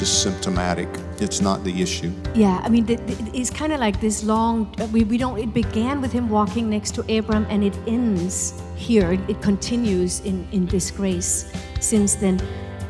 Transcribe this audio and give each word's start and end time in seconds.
It's 0.00 0.08
just 0.08 0.22
symptomatic. 0.22 0.88
It's 1.18 1.42
not 1.42 1.62
the 1.62 1.82
issue. 1.82 2.10
Yeah, 2.34 2.58
I 2.64 2.70
mean, 2.70 2.86
it's 3.34 3.50
kind 3.50 3.70
of 3.70 3.80
like 3.80 4.00
this 4.00 4.24
long. 4.24 4.74
We, 4.92 5.04
we 5.04 5.18
don't. 5.18 5.38
It 5.38 5.52
began 5.52 6.00
with 6.00 6.10
him 6.10 6.30
walking 6.30 6.70
next 6.70 6.94
to 6.94 7.18
Abram, 7.18 7.46
and 7.50 7.62
it 7.62 7.76
ends 7.86 8.54
here. 8.76 9.12
It, 9.12 9.20
it 9.28 9.42
continues 9.42 10.20
in 10.20 10.48
in 10.52 10.64
disgrace 10.64 11.52
since 11.80 12.14
then. 12.14 12.40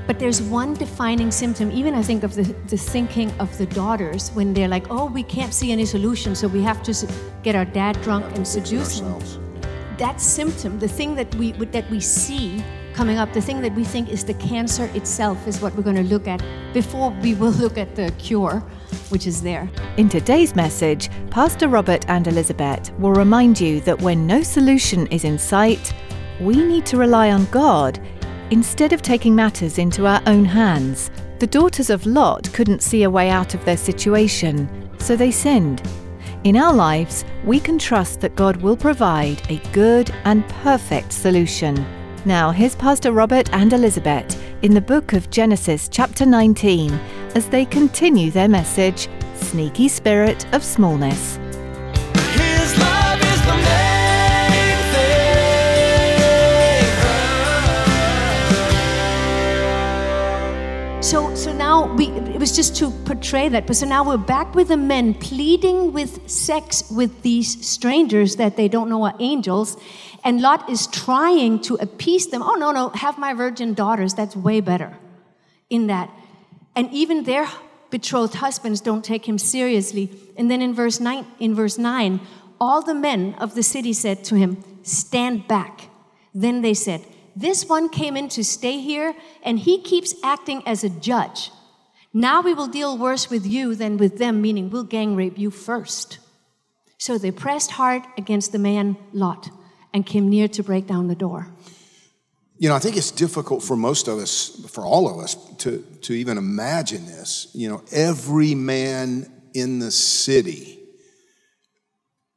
But 0.06 0.20
there's 0.20 0.40
one 0.40 0.74
defining 0.74 1.32
symptom. 1.32 1.72
Even 1.72 1.96
I 1.96 2.02
think 2.02 2.22
of 2.22 2.36
the, 2.36 2.44
the 2.68 2.76
thinking 2.76 3.32
of 3.40 3.58
the 3.58 3.66
daughters 3.66 4.30
when 4.30 4.54
they're 4.54 4.68
like, 4.68 4.86
"Oh, 4.88 5.06
we 5.06 5.24
can't 5.24 5.52
see 5.52 5.72
any 5.72 5.86
solution, 5.86 6.36
so 6.36 6.46
we 6.46 6.62
have 6.62 6.80
to 6.84 6.94
get 7.42 7.56
our 7.56 7.64
dad 7.64 8.00
drunk 8.02 8.24
and 8.36 8.46
seduce 8.46 9.00
him." 9.00 9.18
That 9.98 10.20
symptom, 10.20 10.78
the 10.78 10.86
thing 10.86 11.16
that 11.16 11.34
we 11.34 11.50
that 11.74 11.90
we 11.90 11.98
see 11.98 12.62
coming 12.94 13.18
up, 13.18 13.32
the 13.32 13.40
thing 13.40 13.60
that 13.62 13.74
we 13.74 13.84
think 13.84 14.08
is 14.08 14.24
the 14.24 14.34
cancer 14.34 14.90
itself, 14.94 15.46
is 15.46 15.60
what 15.60 15.74
we're 15.74 15.82
going 15.82 15.96
to 15.96 16.02
look 16.02 16.28
at 16.28 16.42
before 16.72 17.10
we 17.22 17.34
will 17.34 17.52
look 17.52 17.78
at 17.78 17.94
the 17.96 18.12
cure, 18.18 18.60
which 19.08 19.26
is 19.26 19.42
there. 19.42 19.70
In 19.96 20.08
today's 20.08 20.54
message, 20.54 21.10
Pastor 21.30 21.68
Robert 21.68 22.04
and 22.08 22.26
Elizabeth 22.26 22.92
will 22.98 23.12
remind 23.12 23.60
you 23.60 23.80
that 23.82 24.00
when 24.00 24.26
no 24.26 24.42
solution 24.42 25.06
is 25.08 25.24
in 25.24 25.38
sight, 25.38 25.94
we 26.40 26.56
need 26.56 26.86
to 26.86 26.96
rely 26.96 27.30
on 27.30 27.44
God 27.46 28.00
instead 28.50 28.92
of 28.92 29.02
taking 29.02 29.34
matters 29.34 29.78
into 29.78 30.06
our 30.06 30.22
own 30.26 30.44
hands. 30.44 31.10
The 31.38 31.46
daughters 31.46 31.90
of 31.90 32.06
Lot 32.06 32.52
couldn't 32.52 32.82
see 32.82 33.04
a 33.04 33.10
way 33.10 33.30
out 33.30 33.54
of 33.54 33.64
their 33.64 33.76
situation, 33.76 34.90
so 34.98 35.16
they 35.16 35.30
sinned. 35.30 35.82
In 36.44 36.56
our 36.56 36.72
lives, 36.72 37.24
we 37.44 37.60
can 37.60 37.78
trust 37.78 38.20
that 38.20 38.34
God 38.34 38.56
will 38.56 38.76
provide 38.76 39.42
a 39.50 39.58
good 39.72 40.10
and 40.24 40.46
perfect 40.48 41.12
solution. 41.12 41.86
Now, 42.26 42.50
here's 42.50 42.74
Pastor 42.74 43.12
Robert 43.12 43.48
and 43.54 43.72
Elizabeth 43.72 44.38
in 44.60 44.74
the 44.74 44.80
book 44.82 45.14
of 45.14 45.30
Genesis, 45.30 45.88
chapter 45.88 46.26
19, 46.26 46.92
as 47.34 47.48
they 47.48 47.64
continue 47.64 48.30
their 48.30 48.48
message 48.48 49.08
Sneaky 49.36 49.88
Spirit 49.88 50.44
of 50.52 50.62
Smallness. 50.62 51.36
His 52.34 52.78
love 52.78 53.22
is 53.22 53.42
the 53.46 53.56
main. 53.56 53.90
So, 61.02 61.34
so 61.34 61.52
now 61.52 61.92
we, 61.94 62.08
it 62.08 62.38
was 62.38 62.54
just 62.54 62.76
to 62.76 62.90
portray 63.04 63.48
that. 63.48 63.66
But 63.66 63.76
so 63.76 63.86
now 63.86 64.06
we're 64.06 64.18
back 64.18 64.54
with 64.54 64.68
the 64.68 64.76
men 64.76 65.14
pleading 65.14 65.94
with 65.94 66.30
sex 66.30 66.88
with 66.90 67.22
these 67.22 67.66
strangers 67.66 68.36
that 68.36 68.56
they 68.56 68.68
don't 68.68 68.90
know 68.90 69.04
are 69.04 69.14
angels. 69.18 69.78
And 70.22 70.40
Lot 70.40 70.68
is 70.68 70.86
trying 70.86 71.60
to 71.62 71.74
appease 71.76 72.28
them. 72.28 72.42
Oh, 72.42 72.54
no, 72.54 72.72
no, 72.72 72.90
have 72.90 73.18
my 73.18 73.32
virgin 73.34 73.74
daughters. 73.74 74.14
That's 74.14 74.36
way 74.36 74.60
better 74.60 74.96
in 75.68 75.86
that. 75.86 76.10
And 76.76 76.92
even 76.92 77.24
their 77.24 77.48
betrothed 77.90 78.34
husbands 78.36 78.80
don't 78.80 79.04
take 79.04 79.28
him 79.28 79.38
seriously. 79.38 80.10
And 80.36 80.50
then 80.50 80.62
in 80.62 80.74
verse 80.74 81.00
9, 81.00 81.26
in 81.38 81.54
verse 81.54 81.78
9, 81.78 82.20
all 82.60 82.82
the 82.82 82.94
men 82.94 83.34
of 83.38 83.54
the 83.54 83.62
city 83.62 83.92
said 83.92 84.22
to 84.24 84.36
him, 84.36 84.62
Stand 84.82 85.48
back. 85.48 85.88
Then 86.34 86.60
they 86.60 86.74
said, 86.74 87.04
This 87.34 87.66
one 87.66 87.88
came 87.88 88.16
in 88.16 88.28
to 88.30 88.44
stay 88.44 88.80
here, 88.80 89.14
and 89.42 89.58
he 89.58 89.80
keeps 89.80 90.14
acting 90.22 90.62
as 90.66 90.84
a 90.84 90.90
judge. 90.90 91.50
Now 92.12 92.42
we 92.42 92.54
will 92.54 92.66
deal 92.66 92.98
worse 92.98 93.30
with 93.30 93.46
you 93.46 93.74
than 93.74 93.96
with 93.96 94.18
them, 94.18 94.42
meaning 94.42 94.68
we'll 94.68 94.84
gang 94.84 95.16
rape 95.16 95.38
you 95.38 95.50
first. 95.50 96.18
So 96.98 97.16
they 97.16 97.30
pressed 97.30 97.72
hard 97.72 98.02
against 98.18 98.52
the 98.52 98.58
man 98.58 98.96
Lot 99.12 99.50
and 99.92 100.06
came 100.06 100.28
near 100.28 100.48
to 100.48 100.62
break 100.62 100.86
down 100.86 101.08
the 101.08 101.14
door. 101.14 101.48
You 102.58 102.68
know, 102.68 102.74
I 102.74 102.78
think 102.78 102.96
it's 102.98 103.10
difficult 103.10 103.62
for 103.62 103.74
most 103.74 104.06
of 104.06 104.18
us, 104.18 104.66
for 104.68 104.84
all 104.84 105.08
of 105.08 105.18
us, 105.18 105.34
to, 105.58 105.82
to 106.02 106.12
even 106.12 106.36
imagine 106.36 107.06
this. 107.06 107.48
You 107.54 107.70
know, 107.70 107.82
every 107.90 108.54
man 108.54 109.32
in 109.54 109.78
the 109.78 109.90
city 109.90 110.78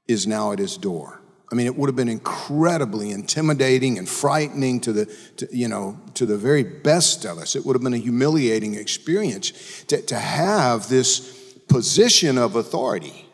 is 0.07 0.25
now 0.25 0.53
at 0.53 0.59
his 0.59 0.77
door. 0.77 1.19
I 1.51 1.55
mean, 1.55 1.67
it 1.67 1.75
would 1.75 1.87
have 1.87 1.95
been 1.95 2.09
incredibly 2.09 3.11
intimidating 3.11 3.97
and 3.97 4.07
frightening 4.07 4.79
to 4.81 4.93
the, 4.93 5.05
to, 5.37 5.47
you 5.51 5.67
know, 5.67 5.99
to 6.13 6.25
the 6.25 6.37
very 6.37 6.63
best 6.63 7.25
of 7.25 7.37
us. 7.37 7.55
It 7.55 7.65
would 7.65 7.75
have 7.75 7.83
been 7.83 7.93
a 7.93 7.97
humiliating 7.97 8.75
experience 8.75 9.83
to, 9.87 10.01
to 10.03 10.17
have 10.17 10.87
this 10.87 11.53
position 11.67 12.37
of 12.37 12.55
authority, 12.55 13.27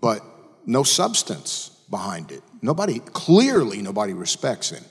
but 0.00 0.22
no 0.64 0.84
substance 0.84 1.73
behind 1.90 2.32
it. 2.32 2.42
Nobody, 2.62 2.98
clearly, 2.98 3.82
nobody 3.82 4.12
respects 4.12 4.70
him 4.70 4.84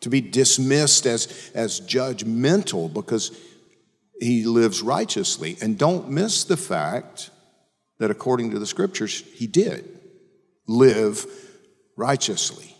to 0.00 0.10
be 0.10 0.20
dismissed 0.20 1.06
as, 1.06 1.50
as 1.54 1.80
judgmental 1.80 2.92
because 2.92 3.36
he 4.20 4.44
lives 4.44 4.82
righteously. 4.82 5.56
And 5.60 5.78
don't 5.78 6.08
miss 6.10 6.44
the 6.44 6.56
fact 6.56 7.30
that 7.98 8.10
according 8.10 8.52
to 8.52 8.58
the 8.58 8.66
scriptures, 8.66 9.22
he 9.34 9.46
did 9.46 9.98
live 10.66 11.26
righteously. 11.96 12.76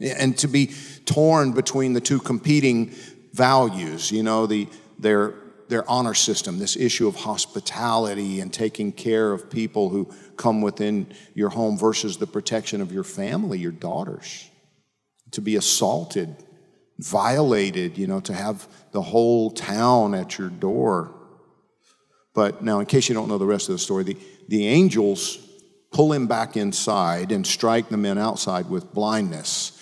And 0.00 0.36
to 0.38 0.48
be 0.48 0.72
torn 1.04 1.52
between 1.52 1.92
the 1.92 2.00
two 2.00 2.20
competing 2.20 2.94
values, 3.32 4.10
you 4.10 4.22
know, 4.22 4.46
the, 4.46 4.68
their, 4.98 5.34
their 5.68 5.88
honor 5.90 6.14
system, 6.14 6.58
this 6.58 6.76
issue 6.76 7.08
of 7.08 7.16
hospitality 7.16 8.40
and 8.40 8.52
taking 8.52 8.92
care 8.92 9.32
of 9.32 9.50
people 9.50 9.88
who 9.88 10.12
come 10.36 10.60
within 10.60 11.06
your 11.34 11.48
home 11.48 11.76
versus 11.78 12.18
the 12.18 12.26
protection 12.26 12.80
of 12.80 12.92
your 12.92 13.04
family, 13.04 13.58
your 13.58 13.72
daughters 13.72 14.50
to 15.32 15.40
be 15.40 15.56
assaulted, 15.56 16.34
violated, 16.98 17.98
you 17.98 18.06
know, 18.06 18.20
to 18.20 18.32
have 18.32 18.68
the 18.92 19.02
whole 19.02 19.50
town 19.50 20.14
at 20.14 20.38
your 20.38 20.48
door. 20.48 21.14
But 22.32 22.62
now, 22.62 22.80
in 22.80 22.86
case 22.86 23.08
you 23.08 23.14
don't 23.14 23.28
know 23.28 23.38
the 23.38 23.46
rest 23.46 23.68
of 23.68 23.74
the 23.74 23.78
story, 23.78 24.04
the, 24.04 24.16
the 24.48 24.66
angels 24.66 25.38
pull 25.90 26.12
him 26.12 26.26
back 26.26 26.56
inside 26.56 27.32
and 27.32 27.46
strike 27.46 27.88
the 27.88 27.96
men 27.96 28.18
outside 28.18 28.68
with 28.68 28.92
blindness. 28.92 29.72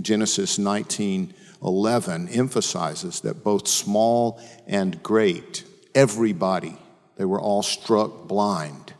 Genesis 0.00 0.58
19 0.58 1.34
11 1.64 2.28
emphasizes 2.28 3.20
that 3.20 3.44
both 3.44 3.68
small 3.68 4.40
and 4.66 5.02
great, 5.02 5.64
everybody, 5.94 6.76
they 7.16 7.24
were 7.24 7.40
all 7.40 7.62
struck 7.62 8.26
blind. 8.26 8.92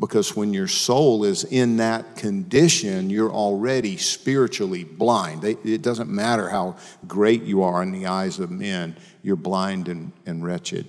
Because 0.00 0.34
when 0.34 0.52
your 0.52 0.68
soul 0.68 1.22
is 1.22 1.44
in 1.44 1.76
that 1.76 2.16
condition, 2.16 3.10
you're 3.10 3.30
already 3.30 3.96
spiritually 3.98 4.84
blind. 4.84 5.44
It 5.44 5.82
doesn't 5.82 6.10
matter 6.10 6.48
how 6.48 6.76
great 7.06 7.42
you 7.42 7.62
are 7.62 7.82
in 7.82 7.92
the 7.92 8.06
eyes 8.06 8.38
of 8.38 8.50
men, 8.50 8.96
you're 9.22 9.36
blind 9.36 9.88
and, 9.88 10.12
and 10.26 10.44
wretched. 10.44 10.86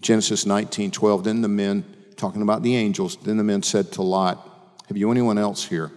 Genesis 0.00 0.44
19 0.44 0.90
12, 0.90 1.24
then 1.24 1.40
the 1.40 1.48
men, 1.48 1.84
talking 2.16 2.42
about 2.42 2.62
the 2.62 2.76
angels, 2.76 3.16
then 3.16 3.36
the 3.36 3.44
men 3.44 3.62
said 3.62 3.92
to 3.92 4.02
Lot, 4.02 4.76
Have 4.88 4.96
you 4.96 5.10
anyone 5.10 5.38
else 5.38 5.64
here? 5.64 5.92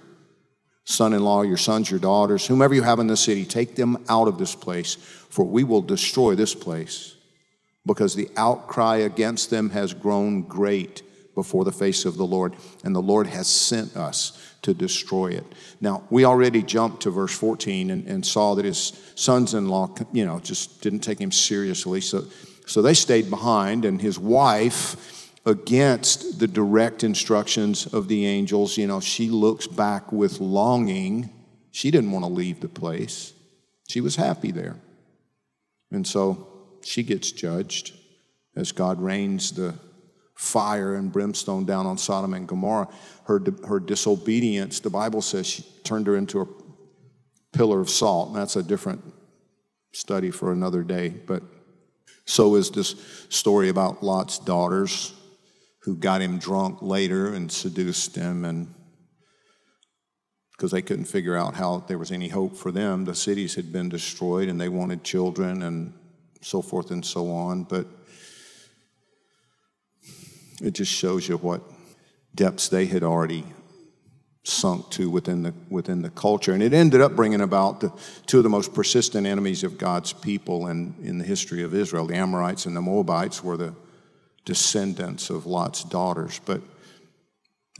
Son 0.86 1.14
in 1.14 1.24
law, 1.24 1.42
your 1.42 1.58
sons, 1.58 1.90
your 1.90 2.00
daughters, 2.00 2.46
whomever 2.46 2.74
you 2.74 2.82
have 2.82 3.00
in 3.00 3.08
the 3.08 3.18
city, 3.18 3.46
take 3.46 3.76
them 3.76 4.04
out 4.10 4.28
of 4.28 4.38
this 4.38 4.54
place, 4.56 4.96
for 4.96 5.46
we 5.46 5.64
will 5.64 5.82
destroy 5.82 6.36
this 6.36 6.54
place, 6.54 7.16
because 7.86 8.16
the 8.16 8.30
outcry 8.36 8.98
against 8.98 9.50
them 9.50 9.70
has 9.70 9.94
grown 9.94 10.42
great 10.42 11.02
before 11.36 11.64
the 11.64 11.72
face 11.72 12.06
of 12.06 12.18
the 12.18 12.26
Lord, 12.26 12.56
and 12.84 12.96
the 12.96 13.02
Lord 13.02 13.28
has 13.28 13.48
sent 13.48 13.96
us 13.96 14.54
to 14.62 14.74
destroy 14.74 15.28
it. 15.28 15.46
Now, 15.82 16.04
we 16.10 16.26
already 16.26 16.62
jumped 16.62 17.04
to 17.04 17.10
verse 17.12 17.36
14 17.38 17.90
and, 17.90 18.08
and 18.08 18.26
saw 18.26 18.56
that 18.56 18.66
his 18.66 18.94
sons 19.16 19.54
in 19.54 19.68
law, 19.68 19.94
you 20.12 20.26
know, 20.26 20.40
just 20.40 20.82
didn't 20.82 21.00
take 21.00 21.20
him 21.20 21.32
seriously. 21.32 22.02
So, 22.02 22.26
so 22.66 22.82
they 22.82 22.94
stayed 22.94 23.30
behind, 23.30 23.86
and 23.86 24.02
his 24.02 24.20
wife, 24.20 25.23
against 25.46 26.40
the 26.40 26.48
direct 26.48 27.04
instructions 27.04 27.86
of 27.88 28.08
the 28.08 28.26
angels, 28.26 28.78
you 28.78 28.88
know, 28.88 29.00
she 29.00 29.30
looks 29.30 29.68
back 29.68 30.12
with 30.12 30.40
longing. 30.40 31.30
She 31.72 31.92
didn't 31.92 32.12
want 32.12 32.24
to 32.24 32.32
leave 32.32 32.62
the 32.62 32.70
place, 32.70 33.34
she 33.88 34.02
was 34.02 34.16
happy 34.16 34.52
there. 34.52 34.78
And 35.92 36.08
so 36.08 36.48
she 36.82 37.04
gets 37.04 37.32
judged 37.32 37.94
as 38.56 38.72
God 38.72 39.02
rains 39.02 39.52
the 39.52 39.76
fire 40.36 40.96
and 40.96 41.12
brimstone 41.12 41.66
down 41.66 41.86
on 41.86 41.98
Sodom 41.98 42.34
and 42.34 42.48
Gomorrah. 42.48 42.90
Her, 43.26 43.40
her 43.68 43.80
disobedience, 43.80 44.80
the 44.80 44.90
Bible 44.90 45.22
says 45.22 45.46
she 45.46 45.64
turned 45.84 46.08
her 46.08 46.16
into 46.16 46.42
a 46.42 46.48
pillar 47.56 47.80
of 47.80 47.90
salt. 47.90 48.30
And 48.30 48.38
that's 48.38 48.56
a 48.56 48.64
different 48.64 49.04
study 49.92 50.32
for 50.32 50.52
another 50.52 50.84
day. 50.84 51.10
But 51.10 51.44
So 52.26 52.56
is 52.56 52.72
this 52.72 52.96
story 53.30 53.70
about 53.70 54.04
Lot's 54.04 54.40
daughters 54.40 55.14
who 55.84 55.96
got 55.96 56.22
him 56.22 56.38
drunk 56.38 56.82
later 56.82 57.34
and 57.34 57.52
seduced 57.52 58.16
him 58.16 58.46
and 58.46 58.74
because 60.52 60.72
they 60.72 60.82
couldn't 60.82 61.06
figure 61.06 61.36
out 61.36 61.56
how 61.56 61.80
there 61.88 61.98
was 61.98 62.12
any 62.12 62.30
hope 62.30 62.56
for 62.56 62.72
them. 62.72 63.06
The 63.06 63.16
cities 63.16 63.56
had 63.56 63.74
been 63.74 63.90
destroyed 63.90 64.48
and 64.48 64.62
they 64.62 64.70
wanted 64.70 65.04
children 65.04 65.64
and 65.64 65.94
so 66.42 66.62
forth 66.62 66.92
and 66.92 67.04
so 67.04 67.32
on. 67.32 67.64
But 67.64 67.88
it 70.62 70.72
just 70.72 70.92
shows 70.92 71.28
you 71.28 71.38
what 71.38 71.62
depths 72.34 72.70
they 72.70 72.86
had 72.86 73.04
already 73.04 73.44
sunk 74.44 74.90
to 74.92 75.10
within 75.10 75.44
the, 75.44 75.54
within 75.70 76.02
the 76.02 76.10
culture. 76.10 76.54
And 76.54 76.62
it 76.62 76.74
ended 76.74 77.02
up 77.02 77.16
bringing 77.16 77.42
about 77.42 77.82
the, 77.82 77.92
two 78.26 78.38
of 78.38 78.44
the 78.44 78.50
most 78.50 78.74
persistent 78.74 79.26
enemies 79.26 79.64
of 79.64 79.78
God's 79.78 80.14
people 80.14 80.68
in, 80.68 80.96
in 81.02 81.18
the 81.18 81.26
history 81.26 81.64
of 81.64 81.74
Israel. 81.74 82.06
The 82.06 82.16
Ammonites 82.16 82.66
and 82.66 82.76
the 82.76 82.82
Moabites 82.82 83.44
were 83.44 83.58
the 83.58 83.74
descendants 84.46 85.30
of 85.30 85.46
Lot's 85.46 85.84
daughters. 85.84 86.40
But 86.46 86.62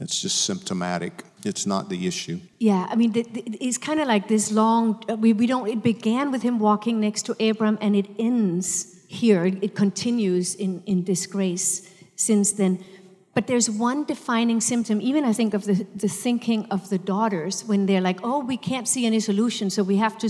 it's 0.00 0.20
just 0.20 0.42
symptomatic. 0.42 1.24
It's 1.44 1.66
not 1.66 1.88
the 1.88 2.06
issue. 2.06 2.40
Yeah, 2.58 2.86
I 2.90 2.96
mean, 2.96 3.12
it's 3.14 3.78
kind 3.78 4.00
of 4.00 4.08
like 4.08 4.28
this 4.28 4.50
long. 4.50 5.02
uh, 5.08 5.16
We, 5.16 5.32
we 5.32 5.46
don't. 5.46 5.68
It 5.68 5.82
began 5.82 6.30
with 6.30 6.42
him 6.42 6.58
walking 6.58 7.00
next 7.00 7.22
to 7.26 7.50
Abram, 7.50 7.78
and 7.80 7.94
it 7.94 8.06
ends 8.18 9.04
here. 9.08 9.44
It 9.46 9.74
continues 9.74 10.54
in 10.54 10.82
in 10.86 11.04
disgrace 11.04 11.88
since 12.16 12.52
then. 12.52 12.78
But 13.34 13.48
there's 13.48 13.68
one 13.68 14.04
defining 14.04 14.60
symptom, 14.60 15.00
even 15.00 15.24
I 15.24 15.32
think 15.32 15.54
of 15.54 15.64
the, 15.64 15.84
the 15.96 16.08
thinking 16.08 16.66
of 16.70 16.88
the 16.88 16.98
daughters 16.98 17.64
when 17.64 17.86
they're 17.86 18.00
like, 18.00 18.20
"Oh, 18.22 18.38
we 18.38 18.56
can't 18.56 18.88
see 18.88 19.06
any 19.06 19.20
solution, 19.20 19.70
so 19.70 19.82
we 19.82 19.96
have 19.96 20.16
to 20.18 20.28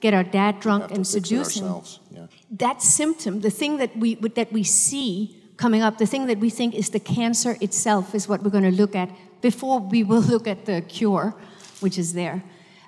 get 0.00 0.14
our 0.14 0.24
dad 0.24 0.60
drunk 0.60 0.90
and 0.90 1.06
seduce 1.06 1.56
him." 1.56 1.82
Yeah. 2.10 2.26
that 2.50 2.82
symptom, 2.82 3.40
the 3.40 3.50
thing 3.50 3.76
that 3.78 3.96
we 3.96 4.14
that 4.14 4.52
we 4.52 4.62
see 4.64 5.35
coming 5.56 5.82
up, 5.82 5.98
the 5.98 6.06
thing 6.06 6.26
that 6.26 6.38
we 6.38 6.50
think 6.50 6.74
is 6.74 6.90
the 6.90 7.00
cancer 7.00 7.56
itself, 7.60 8.14
is 8.14 8.28
what 8.28 8.42
we're 8.42 8.50
going 8.50 8.64
to 8.64 8.70
look 8.70 8.94
at 8.94 9.10
before 9.40 9.80
we 9.80 10.02
will 10.02 10.20
look 10.32 10.46
at 10.46 10.66
the 10.66 10.82
cure, 10.82 11.34
which 11.80 11.98
is 11.98 12.12
there. 12.12 12.42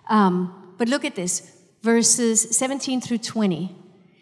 Um, 0.08 0.74
but 0.78 0.88
look 0.88 1.04
at 1.04 1.14
this, 1.14 1.56
verses 1.82 2.56
17 2.56 3.00
through 3.00 3.18
20. 3.18 3.74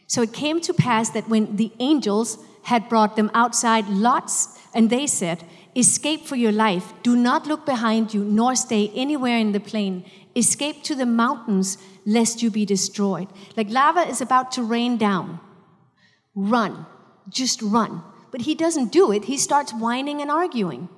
So 0.07 0.23
it 0.23 0.33
came 0.33 0.61
to 0.63 0.73
pass 0.73 1.11
that 1.11 1.29
when 1.29 1.57
the 1.57 1.73
angels 1.79 2.39
had 2.65 2.89
brought 2.89 3.17
them 3.17 3.31
outside 3.35 3.89
lots, 3.89 4.59
and 4.75 4.91
they 4.91 5.07
said, 5.07 5.45
Escape 5.77 6.27
for 6.27 6.37
your 6.37 6.53
life. 6.53 6.95
Do 7.03 7.15
not 7.15 7.47
look 7.47 7.67
behind 7.67 8.15
you, 8.15 8.25
nor 8.25 8.57
stay 8.57 8.91
anywhere 8.95 9.37
in 9.37 9.53
the 9.53 9.61
plain. 9.61 10.05
Escape 10.35 10.83
to 10.85 10.95
the 10.95 11.05
mountains, 11.05 11.77
lest 12.07 12.43
you 12.43 12.51
be 12.51 12.65
destroyed. 12.65 13.29
Like 13.57 13.69
lava 13.69 14.01
is 14.01 14.23
about 14.23 14.53
to 14.53 14.63
rain 14.63 14.97
down. 14.97 15.39
Run. 16.35 16.87
Just 17.29 17.61
run. 17.61 18.03
But 18.31 18.43
he 18.43 18.55
doesn't 18.55 18.93
do 18.93 19.13
it. 19.13 19.25
He 19.25 19.37
starts 19.37 19.73
whining 19.73 20.21
and 20.21 20.31
arguing 20.31 20.89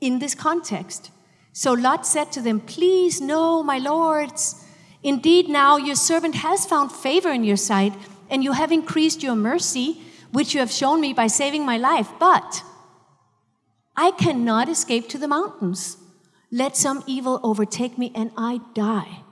in 0.00 0.18
this 0.18 0.34
context. 0.34 1.10
So 1.52 1.72
Lot 1.72 2.06
said 2.06 2.32
to 2.32 2.42
them, 2.42 2.60
Please, 2.60 3.20
no, 3.20 3.62
my 3.62 3.78
lords. 3.78 4.62
Indeed, 5.02 5.48
now 5.48 5.76
your 5.76 5.94
servant 5.96 6.34
has 6.36 6.66
found 6.66 6.92
favor 6.92 7.30
in 7.30 7.44
your 7.44 7.56
sight, 7.56 7.94
and 8.28 8.42
you 8.44 8.52
have 8.52 8.72
increased 8.72 9.22
your 9.22 9.36
mercy, 9.36 10.02
which 10.32 10.52
you 10.52 10.60
have 10.60 10.70
shown 10.70 11.00
me 11.00 11.12
by 11.12 11.28
saving 11.28 11.64
my 11.64 11.78
life. 11.78 12.10
But 12.18 12.62
I 13.96 14.10
cannot 14.10 14.68
escape 14.68 15.08
to 15.10 15.18
the 15.18 15.28
mountains. 15.28 15.96
Let 16.50 16.76
some 16.76 17.02
evil 17.06 17.40
overtake 17.42 17.96
me, 17.96 18.12
and 18.14 18.30
I 18.36 18.60
die. 18.74 19.22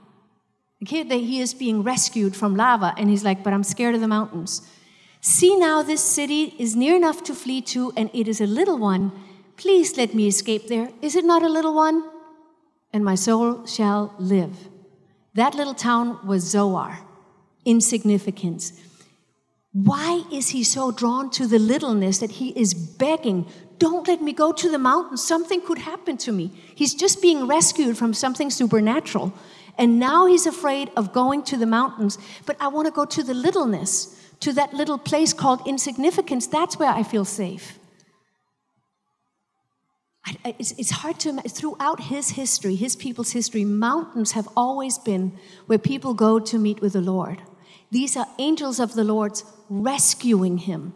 Here, 0.79 1.03
that 1.03 1.15
he 1.15 1.39
is 1.39 1.53
being 1.53 1.83
rescued 1.83 2.35
from 2.35 2.55
lava, 2.55 2.93
and 2.97 3.09
he's 3.09 3.23
like, 3.23 3.43
But 3.43 3.53
I'm 3.53 3.63
scared 3.63 3.95
of 3.95 4.01
the 4.01 4.07
mountains. 4.07 4.61
See 5.27 5.55
now, 5.55 5.81
this 5.81 6.03
city 6.03 6.53
is 6.59 6.75
near 6.75 6.95
enough 6.95 7.23
to 7.23 7.33
flee 7.33 7.59
to, 7.73 7.91
and 7.97 8.11
it 8.13 8.27
is 8.27 8.39
a 8.39 8.45
little 8.45 8.77
one. 8.77 9.11
Please 9.57 9.97
let 9.97 10.13
me 10.13 10.27
escape 10.27 10.67
there. 10.67 10.91
Is 11.01 11.15
it 11.15 11.25
not 11.25 11.41
a 11.41 11.49
little 11.49 11.73
one? 11.73 12.07
And 12.93 13.03
my 13.03 13.15
soul 13.15 13.65
shall 13.65 14.13
live. 14.19 14.69
That 15.33 15.55
little 15.55 15.73
town 15.73 16.19
was 16.27 16.43
Zoar, 16.43 16.99
insignificance. 17.65 18.73
Why 19.73 20.25
is 20.31 20.49
he 20.49 20.63
so 20.63 20.91
drawn 20.91 21.31
to 21.31 21.47
the 21.47 21.57
littleness 21.57 22.19
that 22.19 22.33
he 22.33 22.49
is 22.49 22.75
begging, 22.75 23.47
Don't 23.79 24.07
let 24.07 24.21
me 24.21 24.31
go 24.31 24.51
to 24.51 24.69
the 24.69 24.77
mountains. 24.77 25.23
Something 25.23 25.59
could 25.59 25.79
happen 25.79 26.17
to 26.17 26.31
me. 26.31 26.51
He's 26.75 26.93
just 26.93 27.19
being 27.19 27.47
rescued 27.47 27.97
from 27.97 28.13
something 28.13 28.51
supernatural. 28.51 29.33
And 29.75 29.99
now 29.99 30.27
he's 30.27 30.45
afraid 30.45 30.91
of 30.95 31.11
going 31.13 31.41
to 31.45 31.57
the 31.57 31.65
mountains. 31.65 32.19
But 32.45 32.57
I 32.59 32.67
want 32.67 32.85
to 32.85 32.91
go 32.91 33.05
to 33.05 33.23
the 33.23 33.33
littleness, 33.33 34.15
to 34.39 34.53
that 34.53 34.73
little 34.73 34.97
place 34.97 35.33
called 35.33 35.67
insignificance. 35.67 36.47
That's 36.47 36.77
where 36.79 36.89
I 36.89 37.03
feel 37.03 37.25
safe. 37.25 37.79
I- 40.25 40.55
It's, 40.59 40.71
it's 40.77 40.91
hard 40.91 41.19
to 41.19 41.29
imagine. 41.29 41.51
Throughout 41.51 41.99
his 42.01 42.31
history, 42.31 42.75
his 42.75 42.95
people's 42.95 43.31
history, 43.31 43.63
mountains 43.63 44.31
have 44.31 44.47
always 44.55 44.97
been 44.97 45.37
where 45.67 45.77
people 45.77 46.13
go 46.13 46.39
to 46.39 46.57
meet 46.57 46.81
with 46.81 46.93
the 46.93 47.01
Lord. 47.01 47.41
These 47.91 48.17
are 48.17 48.27
angels 48.39 48.79
of 48.79 48.93
the 48.93 49.03
Lord's 49.03 49.43
rescuing 49.69 50.57
him 50.59 50.93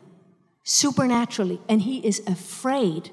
supernaturally, 0.64 1.60
and 1.70 1.82
he 1.82 2.00
is 2.06 2.22
afraid 2.28 3.12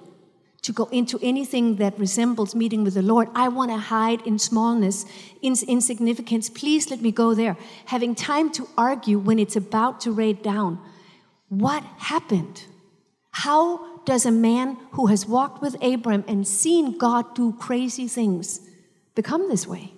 to 0.66 0.72
go 0.72 0.88
into 0.90 1.16
anything 1.22 1.76
that 1.76 1.96
resembles 1.96 2.52
meeting 2.56 2.82
with 2.82 2.94
the 2.94 3.02
Lord. 3.02 3.28
I 3.36 3.46
want 3.46 3.70
to 3.70 3.76
hide 3.76 4.20
in 4.26 4.36
smallness, 4.36 5.06
in 5.40 5.54
insignificance. 5.68 6.50
Please 6.50 6.90
let 6.90 7.00
me 7.00 7.12
go 7.12 7.34
there. 7.34 7.56
Having 7.84 8.16
time 8.16 8.50
to 8.50 8.68
argue 8.76 9.16
when 9.16 9.38
it's 9.38 9.54
about 9.54 10.00
to 10.00 10.10
rain 10.10 10.42
down. 10.42 10.80
What 11.48 11.84
happened? 11.98 12.64
How 13.30 14.02
does 14.04 14.26
a 14.26 14.32
man 14.32 14.76
who 14.90 15.06
has 15.06 15.24
walked 15.24 15.62
with 15.62 15.80
Abram 15.80 16.24
and 16.26 16.44
seen 16.44 16.98
God 16.98 17.36
do 17.36 17.52
crazy 17.52 18.08
things 18.08 18.58
become 19.14 19.48
this 19.48 19.68
way? 19.68 19.92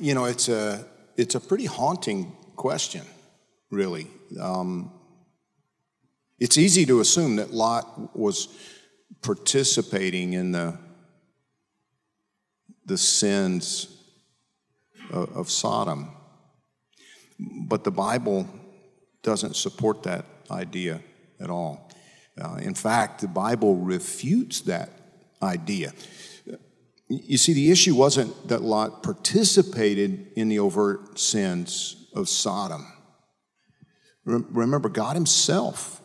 You 0.00 0.14
know, 0.14 0.24
it's 0.24 0.48
a, 0.48 0.84
it's 1.16 1.36
a 1.36 1.40
pretty 1.40 1.66
haunting 1.66 2.32
question, 2.56 3.02
really. 3.70 4.08
Um, 4.40 4.90
it's 6.42 6.58
easy 6.58 6.84
to 6.86 6.98
assume 6.98 7.36
that 7.36 7.54
Lot 7.54 8.18
was 8.18 8.48
participating 9.22 10.32
in 10.32 10.50
the, 10.50 10.76
the 12.84 12.98
sins 12.98 13.96
of, 15.12 15.36
of 15.36 15.50
Sodom. 15.52 16.10
But 17.38 17.84
the 17.84 17.92
Bible 17.92 18.48
doesn't 19.22 19.54
support 19.54 20.02
that 20.02 20.26
idea 20.50 21.00
at 21.40 21.48
all. 21.48 21.88
Uh, 22.36 22.56
in 22.56 22.74
fact, 22.74 23.20
the 23.20 23.28
Bible 23.28 23.76
refutes 23.76 24.62
that 24.62 24.90
idea. 25.40 25.92
You 27.06 27.38
see, 27.38 27.52
the 27.52 27.70
issue 27.70 27.94
wasn't 27.94 28.48
that 28.48 28.62
Lot 28.62 29.04
participated 29.04 30.32
in 30.34 30.48
the 30.48 30.58
overt 30.58 31.20
sins 31.20 32.08
of 32.16 32.28
Sodom. 32.28 32.84
Rem- 34.24 34.48
Remember, 34.50 34.88
God 34.88 35.14
Himself, 35.14 36.01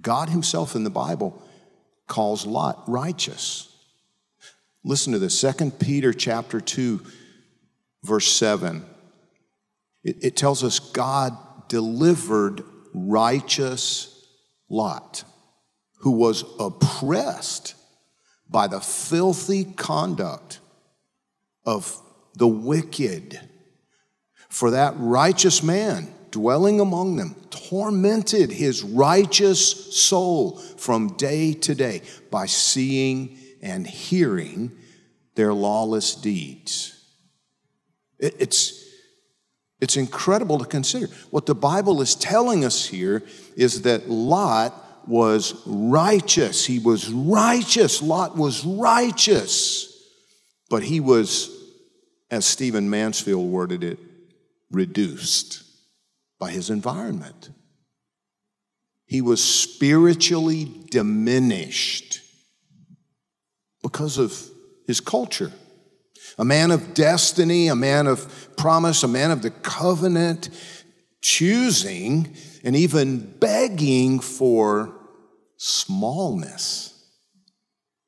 God 0.00 0.28
Himself 0.28 0.74
in 0.74 0.84
the 0.84 0.90
Bible 0.90 1.42
calls 2.06 2.46
Lot 2.46 2.82
righteous. 2.88 3.68
Listen 4.84 5.12
to 5.12 5.18
this 5.18 5.40
2 5.40 5.70
Peter 5.72 6.12
chapter 6.12 6.60
2, 6.60 7.00
verse 8.02 8.30
7. 8.30 8.84
It, 10.02 10.16
it 10.22 10.36
tells 10.36 10.64
us 10.64 10.78
God 10.78 11.36
delivered 11.68 12.64
righteous 12.92 14.26
Lot, 14.68 15.24
who 15.98 16.12
was 16.12 16.44
oppressed 16.58 17.74
by 18.48 18.66
the 18.66 18.80
filthy 18.80 19.64
conduct 19.64 20.60
of 21.64 22.00
the 22.34 22.48
wicked. 22.48 23.40
For 24.48 24.72
that 24.72 24.94
righteous 24.98 25.62
man 25.62 26.12
dwelling 26.32 26.80
among 26.80 27.16
them 27.16 27.36
tormented 27.50 28.50
his 28.50 28.82
righteous 28.82 29.94
soul 29.94 30.56
from 30.58 31.16
day 31.16 31.52
to 31.52 31.74
day 31.74 32.02
by 32.30 32.46
seeing 32.46 33.38
and 33.62 33.86
hearing 33.86 34.72
their 35.36 35.54
lawless 35.54 36.14
deeds. 36.16 36.98
It- 38.18 38.36
It's, 38.40 38.84
it's 39.80 39.96
incredible 39.96 40.58
to 40.58 40.64
consider. 40.64 41.06
What 41.30 41.46
the 41.46 41.54
Bible 41.54 42.02
is 42.02 42.14
telling 42.14 42.64
us 42.64 42.86
here 42.86 43.22
is 43.56 43.82
that 43.82 44.08
Lot 44.10 44.74
was 45.08 45.54
righteous. 45.66 46.64
He 46.66 46.78
was 46.78 47.10
righteous. 47.10 48.00
Lot 48.02 48.36
was 48.36 48.64
righteous. 48.64 49.88
But 50.70 50.82
he 50.84 51.00
was, 51.00 51.50
as 52.30 52.44
Stephen 52.46 52.88
Mansfield 52.88 53.50
worded 53.50 53.82
it, 53.84 53.98
reduced 54.70 55.64
by 56.42 56.50
his 56.50 56.70
environment. 56.70 57.50
He 59.06 59.20
was 59.20 59.40
spiritually 59.40 60.64
diminished 60.90 62.20
because 63.80 64.18
of 64.18 64.36
his 64.88 65.00
culture. 65.00 65.52
A 66.38 66.44
man 66.44 66.72
of 66.72 66.94
destiny, 66.94 67.68
a 67.68 67.76
man 67.76 68.08
of 68.08 68.50
promise, 68.56 69.04
a 69.04 69.08
man 69.08 69.30
of 69.30 69.42
the 69.42 69.52
covenant, 69.52 70.50
choosing 71.20 72.34
and 72.64 72.74
even 72.74 73.20
begging 73.38 74.18
for 74.18 74.92
smallness, 75.58 77.08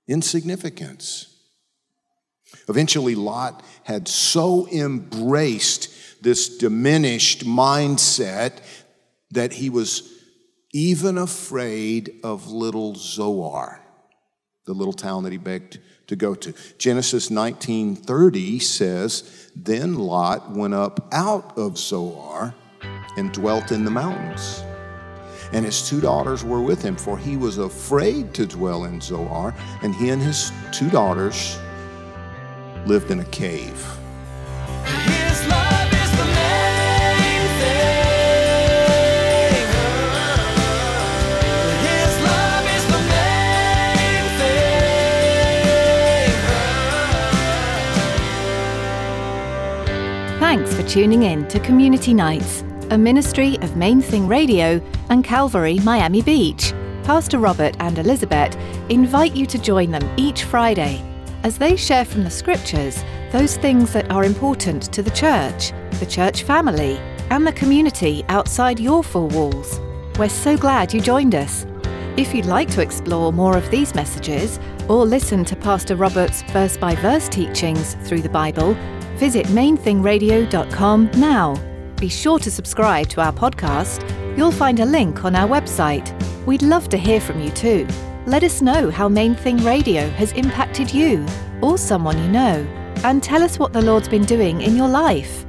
insignificance. 0.09 1.34
Eventually, 2.69 3.15
Lot 3.15 3.63
had 3.85 4.09
so 4.09 4.67
embraced 4.69 5.89
this 6.23 6.49
diminished 6.57 7.45
mindset 7.45 8.59
that 9.31 9.53
he 9.55 9.69
was 9.69 10.11
even 10.73 11.19
afraid 11.19 12.21
of 12.25 12.51
little 12.51 12.95
Zoar, 12.95 13.81
the 14.65 14.73
little 14.73 14.93
town 14.93 15.23
that 15.25 15.33
he 15.33 15.39
begged 15.39 15.79
to 16.07 16.17
go 16.17 16.35
to. 16.35 16.55
Genesis 16.79 17.31
19:30 17.31 18.59
says, 18.59 19.25
"Then 19.55 19.95
Lot 19.95 20.51
went 20.55 20.75
up 20.75 21.09
out 21.13 21.57
of 21.59 21.79
Zoar 21.79 22.55
and 23.17 23.33
dwelt 23.33 23.71
in 23.71 23.85
the 23.85 23.91
mountains." 23.91 24.63
And 25.53 25.65
his 25.65 25.89
two 25.89 26.01
daughters 26.01 26.43
were 26.43 26.63
with 26.63 26.83
him, 26.83 26.97
for 26.97 27.17
he 27.17 27.37
was 27.37 27.59
afraid 27.59 28.35
to 28.35 28.47
dwell 28.47 28.85
in 28.85 29.01
Zoar, 29.01 29.55
and 29.83 29.95
he 29.95 30.09
and 30.09 30.21
his 30.21 30.51
two 30.73 30.91
daughters 30.91 31.57
lived 32.87 33.11
in 33.11 33.21
a 33.21 33.25
cave. 33.27 33.73
His 34.85 35.47
love 35.49 35.93
is 35.93 36.11
the 36.19 36.25
main 36.25 37.49
thing. 37.61 38.05
His 41.81 42.21
love 42.23 42.67
is 42.77 42.85
the 42.87 43.01
main 43.09 44.27
thing. 44.39 44.75
Thanks 50.41 50.75
for 50.75 50.83
tuning 50.83 51.23
in 51.23 51.49
to 51.49 51.59
Community 51.61 52.13
Nights, 52.13 52.65
a 52.91 52.99
ministry 52.99 53.57
of 53.63 53.77
Main 53.77 54.03
Thing 54.03 54.29
Radio 54.29 54.81
and 55.09 55.25
Calvary 55.25 55.79
Miami 55.81 56.21
Beach. 56.23 56.75
Pastor 57.03 57.39
Robert 57.39 57.77
and 57.81 57.99
Elizabeth 57.99 58.57
invite 58.89 59.35
you 59.35 59.47
to 59.47 59.59
join 59.59 59.91
them 59.91 60.09
each 60.17 60.45
Friday 60.45 61.14
as 61.45 61.59
they 61.59 61.77
share 61.77 62.05
from 62.05 62.25
the 62.25 62.31
scriptures 62.31 63.05
those 63.31 63.57
things 63.57 63.93
that 63.93 64.11
are 64.11 64.25
important 64.25 64.83
to 64.93 65.03
the 65.03 65.11
church, 65.11 65.73
the 66.01 66.07
church 66.07 66.43
family, 66.43 66.99
and 67.31 67.47
the 67.47 67.53
community 67.53 68.25
outside 68.29 68.81
your 68.81 69.05
four 69.05 69.29
walls. 69.29 69.81
We're 70.19 70.29
so 70.29 70.57
glad 70.57 70.93
you 70.93 71.01
joined 71.01 71.35
us. 71.35 71.67
If 72.17 72.35
you'd 72.35 72.47
like 72.47 72.71
to 72.71 72.81
explore 72.81 73.33
more 73.33 73.57
of 73.57 73.71
these 73.71 73.95
messages 73.95 74.59
or 74.89 75.05
listen 75.05 75.45
to 75.47 75.57
Pastor 75.57 75.97
Robert's 75.97 76.43
verse 76.43 76.77
by 76.77 76.95
verse 76.95 77.29
teachings 77.29 77.95
through 78.05 78.23
the 78.23 78.29
Bible, 78.29 78.75
visit 79.17 79.47
mainthingradio.com 79.47 81.11
now. 81.17 81.57
Be 81.97 82.09
sure 82.09 82.39
to 82.39 82.51
subscribe 82.51 83.09
to 83.09 83.21
our 83.21 83.33
podcast. 83.33 84.03
You'll 84.37 84.53
find 84.53 84.81
a 84.81 84.85
link 84.87 85.25
on 85.25 85.35
our 85.35 85.49
website. 85.49 86.11
We'd 86.47 86.63
love 86.63 86.89
to 86.91 86.97
hear 86.97 87.21
from 87.21 87.41
you 87.41 87.51
too. 87.51 87.87
Let 88.27 88.43
us 88.43 88.63
know 88.63 88.91
how 88.91 89.07
Main 89.07 89.35
Thing 89.35 89.59
Radio 89.59 90.09
has 90.11 90.33
impacted 90.33 90.93
you 90.93 91.27
or 91.61 91.77
someone 91.77 92.17
you 92.17 92.29
know, 92.29 92.67
and 93.05 93.23
tell 93.23 93.43
us 93.43 93.59
what 93.59 93.75
the 93.75 93.83
Lord's 93.83 94.09
been 94.09 94.25
doing 94.25 94.63
in 94.63 94.75
your 94.75 94.89
life. 94.89 95.45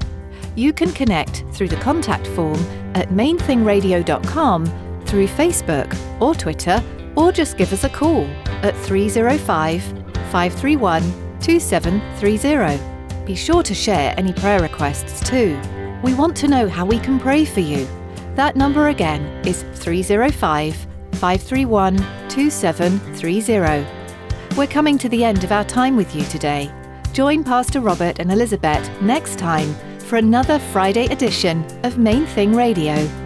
You 0.56 0.74
can 0.74 0.92
connect 0.92 1.46
through 1.54 1.70
the 1.70 1.78
contact 1.78 2.28
form 2.28 2.60
at 2.94 3.10
mainthingradio.com, 3.10 4.66
through 5.06 5.28
Facebook 5.28 6.22
or 6.22 6.36
Twitter, 6.36 6.84
or 7.16 7.32
just 7.32 7.58
give 7.58 7.72
us 7.72 7.86
a 7.86 7.90
call 7.90 8.26
at 8.62 8.76
305 8.76 9.82
531 9.82 11.02
2730. 11.40 13.26
Be 13.26 13.36
sure 13.36 13.64
to 13.64 13.74
share 13.74 14.14
any 14.18 14.34
prayer 14.34 14.60
requests 14.60 15.26
too. 15.30 15.58
We 16.04 16.14
want 16.14 16.36
to 16.38 16.50
know 16.50 16.68
how 16.68 16.86
we 16.86 17.00
can 17.00 17.20
pray 17.22 17.46
for 17.46 17.62
you. 17.62 17.88
That 18.36 18.58
number 18.58 18.90
again 18.90 19.22
is 19.48 19.64
305 19.76 20.88
531 21.16 21.98
2730. 22.30 24.56
We're 24.56 24.68
coming 24.68 24.98
to 25.00 25.10
the 25.10 25.24
end 25.24 25.44
of 25.44 25.52
our 25.52 25.64
time 25.64 25.98
with 25.98 26.16
you 26.16 26.24
today. 26.26 26.72
Join 27.14 27.44
Pastor 27.44 27.82
Robert 27.82 28.20
and 28.20 28.32
Elizabeth 28.32 28.90
next 29.02 29.40
time 29.40 29.74
for 30.00 30.18
another 30.18 30.60
Friday 30.60 31.06
edition 31.08 31.66
of 31.84 31.98
Main 31.98 32.26
Thing 32.26 32.54
Radio. 32.54 33.25